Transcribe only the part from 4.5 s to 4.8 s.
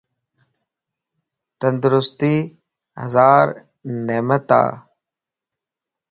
ا